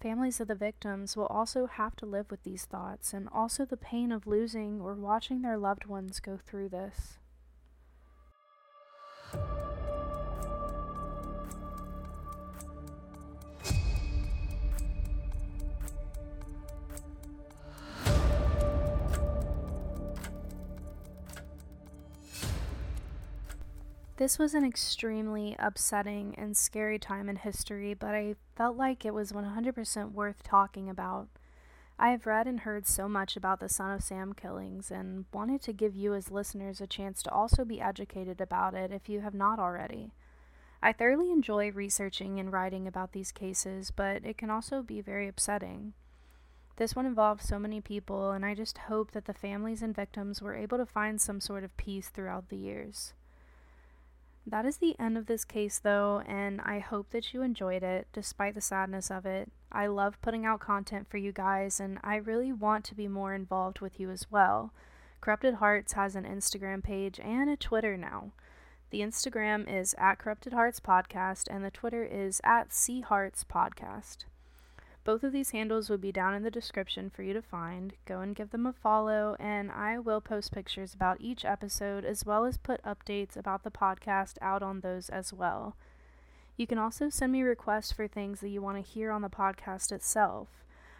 Families 0.00 0.40
of 0.40 0.48
the 0.48 0.54
victims 0.54 1.16
will 1.16 1.26
also 1.26 1.66
have 1.66 1.96
to 1.96 2.06
live 2.06 2.30
with 2.30 2.42
these 2.42 2.64
thoughts 2.64 3.12
and 3.12 3.28
also 3.32 3.64
the 3.64 3.76
pain 3.76 4.12
of 4.12 4.26
losing 4.26 4.80
or 4.80 4.94
watching 4.94 5.42
their 5.42 5.58
loved 5.58 5.86
ones 5.86 6.20
go 6.20 6.38
through 6.38 6.68
this. 6.68 7.18
This 24.20 24.38
was 24.38 24.52
an 24.52 24.66
extremely 24.66 25.56
upsetting 25.58 26.34
and 26.36 26.54
scary 26.54 26.98
time 26.98 27.30
in 27.30 27.36
history, 27.36 27.94
but 27.94 28.14
I 28.14 28.34
felt 28.54 28.76
like 28.76 29.06
it 29.06 29.14
was 29.14 29.32
100% 29.32 30.12
worth 30.12 30.42
talking 30.42 30.90
about. 30.90 31.28
I 32.02 32.12
have 32.12 32.24
read 32.24 32.46
and 32.46 32.60
heard 32.60 32.86
so 32.86 33.10
much 33.10 33.36
about 33.36 33.60
the 33.60 33.68
Son 33.68 33.90
of 33.90 34.02
Sam 34.02 34.32
killings 34.32 34.90
and 34.90 35.26
wanted 35.34 35.60
to 35.64 35.74
give 35.74 35.94
you, 35.94 36.14
as 36.14 36.30
listeners, 36.30 36.80
a 36.80 36.86
chance 36.86 37.22
to 37.22 37.30
also 37.30 37.62
be 37.62 37.78
educated 37.78 38.40
about 38.40 38.72
it 38.72 38.90
if 38.90 39.10
you 39.10 39.20
have 39.20 39.34
not 39.34 39.58
already. 39.58 40.14
I 40.82 40.94
thoroughly 40.94 41.30
enjoy 41.30 41.70
researching 41.70 42.40
and 42.40 42.50
writing 42.50 42.88
about 42.88 43.12
these 43.12 43.32
cases, 43.32 43.90
but 43.90 44.24
it 44.24 44.38
can 44.38 44.48
also 44.48 44.80
be 44.80 45.02
very 45.02 45.28
upsetting. 45.28 45.92
This 46.76 46.96
one 46.96 47.04
involved 47.04 47.42
so 47.42 47.58
many 47.58 47.82
people, 47.82 48.30
and 48.30 48.46
I 48.46 48.54
just 48.54 48.78
hope 48.78 49.10
that 49.10 49.26
the 49.26 49.34
families 49.34 49.82
and 49.82 49.94
victims 49.94 50.40
were 50.40 50.56
able 50.56 50.78
to 50.78 50.86
find 50.86 51.20
some 51.20 51.38
sort 51.38 51.64
of 51.64 51.76
peace 51.76 52.08
throughout 52.08 52.48
the 52.48 52.56
years. 52.56 53.12
That 54.50 54.66
is 54.66 54.78
the 54.78 54.98
end 54.98 55.16
of 55.16 55.26
this 55.26 55.44
case, 55.44 55.78
though, 55.78 56.24
and 56.26 56.60
I 56.62 56.80
hope 56.80 57.10
that 57.10 57.32
you 57.32 57.40
enjoyed 57.40 57.84
it 57.84 58.08
despite 58.12 58.56
the 58.56 58.60
sadness 58.60 59.08
of 59.08 59.24
it. 59.24 59.48
I 59.70 59.86
love 59.86 60.20
putting 60.22 60.44
out 60.44 60.58
content 60.58 61.06
for 61.08 61.18
you 61.18 61.30
guys, 61.30 61.78
and 61.78 62.00
I 62.02 62.16
really 62.16 62.52
want 62.52 62.84
to 62.86 62.96
be 62.96 63.06
more 63.06 63.32
involved 63.32 63.78
with 63.78 64.00
you 64.00 64.10
as 64.10 64.28
well. 64.28 64.72
Corrupted 65.20 65.54
Hearts 65.54 65.92
has 65.92 66.16
an 66.16 66.24
Instagram 66.24 66.82
page 66.82 67.20
and 67.20 67.48
a 67.48 67.56
Twitter 67.56 67.96
now. 67.96 68.32
The 68.90 69.02
Instagram 69.02 69.72
is 69.72 69.94
at 69.96 70.18
Corrupted 70.18 70.52
Hearts 70.52 70.80
Podcast, 70.80 71.46
and 71.48 71.64
the 71.64 71.70
Twitter 71.70 72.02
is 72.02 72.40
at 72.42 72.72
C 72.72 73.02
Hearts 73.02 73.44
Podcast. 73.44 74.24
Both 75.02 75.24
of 75.24 75.32
these 75.32 75.50
handles 75.50 75.88
will 75.88 75.98
be 75.98 76.12
down 76.12 76.34
in 76.34 76.42
the 76.42 76.50
description 76.50 77.08
for 77.08 77.22
you 77.22 77.32
to 77.32 77.40
find. 77.40 77.94
Go 78.04 78.20
and 78.20 78.36
give 78.36 78.50
them 78.50 78.66
a 78.66 78.72
follow, 78.72 79.34
and 79.40 79.72
I 79.72 79.98
will 79.98 80.20
post 80.20 80.52
pictures 80.52 80.92
about 80.92 81.20
each 81.20 81.44
episode 81.44 82.04
as 82.04 82.26
well 82.26 82.44
as 82.44 82.58
put 82.58 82.82
updates 82.84 83.34
about 83.36 83.64
the 83.64 83.70
podcast 83.70 84.34
out 84.42 84.62
on 84.62 84.80
those 84.80 85.08
as 85.08 85.32
well. 85.32 85.74
You 86.58 86.66
can 86.66 86.76
also 86.76 87.08
send 87.08 87.32
me 87.32 87.40
requests 87.40 87.92
for 87.92 88.06
things 88.06 88.40
that 88.40 88.50
you 88.50 88.60
want 88.60 88.76
to 88.76 88.92
hear 88.92 89.10
on 89.10 89.22
the 89.22 89.30
podcast 89.30 89.90
itself. 89.90 90.48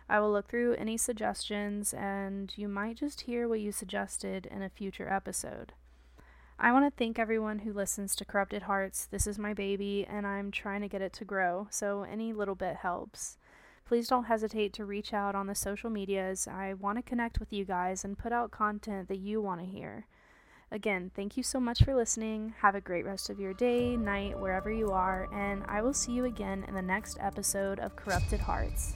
I 0.09 0.19
will 0.19 0.33
look 0.33 0.49
through 0.49 0.75
any 0.77 0.97
suggestions, 0.97 1.93
and 1.93 2.57
you 2.57 2.69
might 2.69 2.97
just 2.97 3.23
hear 3.23 3.47
what 3.47 3.61
you 3.61 3.71
suggested 3.71 4.47
in 4.47 4.63
a 4.63 4.71
future 4.71 5.13
episode. 5.13 5.75
I 6.59 6.73
want 6.73 6.87
to 6.87 6.99
thank 6.99 7.19
everyone 7.19 7.61
who 7.61 7.73
listens 7.75 8.17
to 8.17 8.25
Corrupted 8.25 8.63
Hearts. 8.63 9.05
This 9.05 9.27
is 9.27 9.39
my 9.39 9.53
baby, 9.53 10.07
and 10.09 10.27
I'm 10.27 10.51
trying 10.51 10.81
to 10.81 10.89
get 10.89 11.03
it 11.03 11.13
to 11.15 11.25
grow, 11.27 11.69
so 11.71 12.03
any 12.03 12.33
little 12.33 12.55
bit 12.55 12.77
helps 12.77 13.37
please 13.91 14.07
don't 14.07 14.27
hesitate 14.27 14.73
to 14.73 14.85
reach 14.85 15.13
out 15.13 15.35
on 15.35 15.49
the 15.49 15.55
social 15.57 15.91
medias. 15.91 16.47
I 16.47 16.75
want 16.75 16.97
to 16.99 17.03
connect 17.03 17.41
with 17.41 17.53
you 17.53 17.65
guys 17.65 18.05
and 18.05 18.17
put 18.17 18.31
out 18.31 18.53
content 18.53 19.09
that 19.09 19.19
you 19.19 19.43
want 19.43 19.61
to 19.63 19.67
hear. 19.67 20.07
Again, 20.71 21.11
thank 21.17 21.37
you 21.37 21.43
so 21.43 21.59
much 21.59 21.83
for 21.83 21.97
listening. 21.97 22.55
Have 22.61 22.77
a 22.77 22.81
great 22.81 23.05
rest 23.05 23.31
of 23.31 23.41
your 23.41 23.53
day, 23.53 23.97
night, 23.97 24.39
wherever 24.39 24.71
you 24.71 24.93
are, 24.93 25.29
and 25.35 25.65
I 25.67 25.83
will 25.83 25.93
see 25.93 26.13
you 26.13 26.25
again 26.25 26.65
in 26.69 26.75
the 26.75 26.81
next 26.81 27.19
episode 27.21 27.81
of 27.81 27.97
Corrupted 27.97 28.39
Hearts. 28.39 28.95